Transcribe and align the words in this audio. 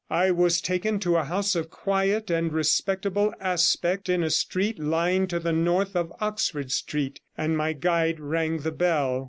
I 0.09 0.31
was 0.31 0.61
taken 0.61 0.97
to 1.01 1.17
a 1.17 1.25
house 1.25 1.53
of 1.53 1.69
quiet 1.69 2.31
and 2.31 2.51
respectable 2.51 3.35
aspect 3.39 4.09
in 4.09 4.23
a 4.23 4.31
street 4.31 4.79
lying 4.79 5.27
to 5.27 5.37
the 5.39 5.53
north 5.53 5.95
of 5.95 6.11
Oxford 6.19 6.71
Street, 6.71 7.19
and 7.37 7.55
my 7.55 7.73
guide 7.73 8.19
rang 8.19 8.57
the 8.61 8.71
bell. 8.71 9.19